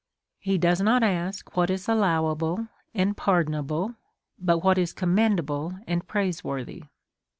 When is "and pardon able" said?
2.91-3.93